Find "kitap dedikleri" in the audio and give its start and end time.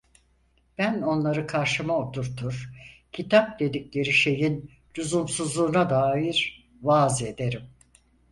3.11-4.11